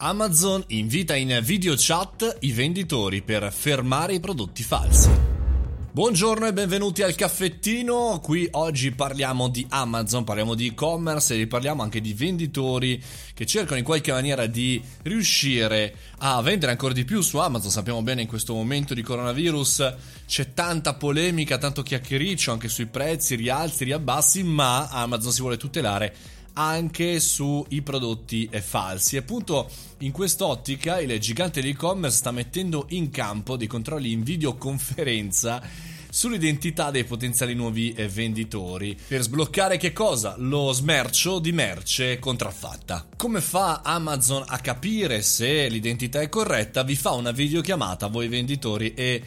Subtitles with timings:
[0.00, 5.10] Amazon invita in video chat i venditori per fermare i prodotti falsi.
[5.90, 8.20] Buongiorno e benvenuti al caffettino.
[8.22, 13.02] Qui oggi parliamo di Amazon, parliamo di e-commerce e parliamo anche di venditori
[13.34, 17.72] che cercano in qualche maniera di riuscire a vendere ancora di più su Amazon.
[17.72, 19.94] Sappiamo bene in questo momento di coronavirus
[20.28, 26.14] c'è tanta polemica, tanto chiacchiericcio anche sui prezzi, rialzi, riabbassi, ma Amazon si vuole tutelare
[26.58, 29.16] anche sui prodotti falsi.
[29.16, 35.62] Appunto, in quest'ottica il gigante dell'e-commerce sta mettendo in campo dei controlli in videoconferenza
[36.10, 40.34] sull'identità dei potenziali nuovi eh, venditori per sbloccare che cosa?
[40.38, 43.06] Lo smercio di merce contraffatta.
[43.16, 46.82] Come fa Amazon a capire se l'identità è corretta?
[46.82, 49.22] Vi fa una videochiamata a voi venditori e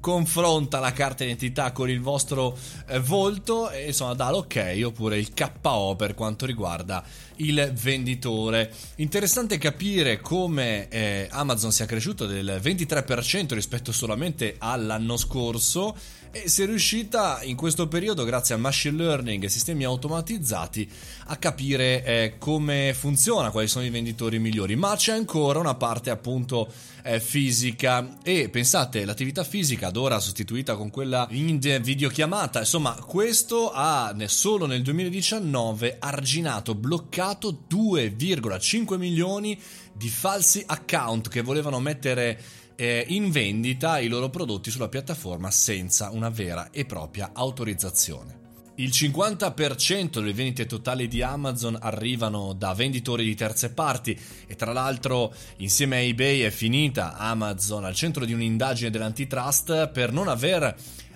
[0.00, 2.56] confronta la carta identità con il vostro
[2.86, 7.04] eh, volto e insomma dà l'ok oppure il KO per quanto riguarda
[7.36, 8.72] il venditore.
[8.96, 15.96] Interessante capire come eh, Amazon sia cresciuto del 23% rispetto solamente all'anno scorso
[16.32, 20.90] e si è riuscita in questo periodo, grazie al machine learning e sistemi automatizzati,
[21.26, 24.74] a capire eh, come funziona, quali sono i venditori migliori.
[24.74, 26.72] Ma c'è ancora una parte appunto
[27.02, 33.70] eh, fisica e pensate, l'attività fisica ad ora sostituita con quella in videochiamata, insomma, questo
[33.70, 39.60] ha solo nel 2019 arginato, bloccato 2,5 milioni
[39.92, 42.40] di falsi account che volevano mettere
[42.76, 48.40] eh, in vendita i loro prodotti sulla piattaforma senza una vera e propria autorizzazione.
[48.76, 54.72] Il 50% delle vendite totali di Amazon arrivano da venditori di terze parti e tra
[54.72, 60.74] l'altro insieme a eBay è finita Amazon al centro di un'indagine dell'antitrust per non aver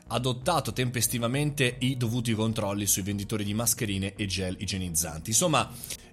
[0.09, 5.31] adottato tempestivamente i dovuti controlli sui venditori di mascherine e gel igienizzanti.
[5.31, 5.69] Insomma,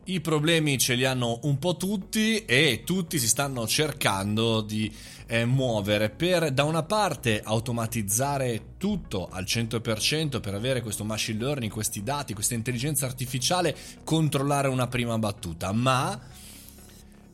[0.05, 4.91] i problemi ce li hanno un po' tutti e tutti si stanno cercando di
[5.27, 11.71] eh, muovere per da una parte automatizzare tutto al 100% per avere questo machine learning,
[11.71, 16.19] questi dati, questa intelligenza artificiale, controllare una prima battuta, ma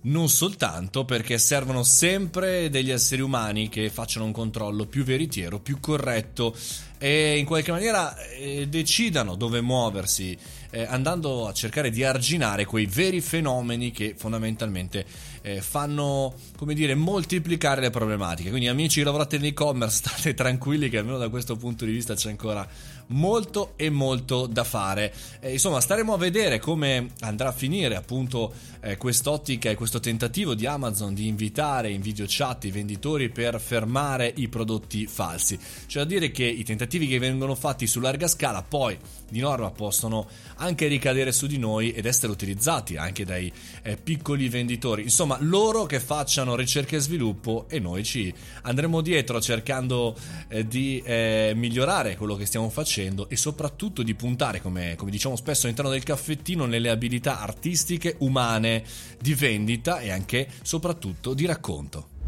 [0.02, 5.80] non soltanto perché servono sempre degli esseri umani che facciano un controllo più veritiero, più
[5.80, 6.56] corretto
[7.02, 10.38] e in qualche maniera eh, decidano dove muoversi,
[10.70, 15.06] eh, andando a cercare di arginare quei veri fenomeni che fondamentalmente
[15.42, 18.50] eh, fanno, come dire, moltiplicare le problematiche.
[18.50, 22.30] Quindi amici che lavorate nell'e-commerce, state tranquilli che almeno da questo punto di vista c'è
[22.30, 22.68] ancora
[23.08, 25.14] molto e molto da fare.
[25.40, 30.54] Eh, insomma, staremo a vedere come andrà a finire appunto eh, quest'ottica e questo tentativo
[30.54, 35.58] di Amazon di invitare in video chat i venditori per fermare i prodotti falsi.
[35.88, 38.98] C'è da dire che i tentativi che vengono fatti su larga scala poi
[39.30, 43.52] di norma possono anche ricadere su di noi ed essere utilizzati anche dai
[43.84, 45.04] eh, piccoli venditori.
[45.04, 48.34] Insomma, loro che facciano ricerca e sviluppo e noi ci
[48.64, 50.16] andremo dietro cercando
[50.48, 55.36] eh, di eh, migliorare quello che stiamo facendo e soprattutto di puntare, come, come diciamo
[55.36, 58.84] spesso all'interno del caffettino, nelle abilità artistiche, umane,
[59.20, 62.19] di vendita e anche soprattutto di racconto.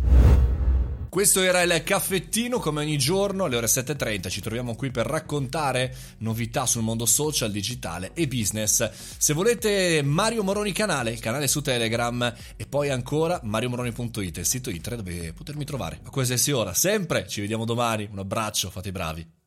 [1.12, 5.94] Questo era il caffettino, come ogni giorno alle ore 7.30 ci troviamo qui per raccontare
[6.20, 8.90] novità sul mondo social, digitale e business.
[9.18, 14.70] Se volete Mario Moroni canale, il canale su Telegram e poi ancora mariomoroni.it, il sito
[14.70, 16.74] internet dove potermi trovare a qualsiasi ora.
[16.74, 19.41] Sempre, ci vediamo domani, un abbraccio, fate i bravi.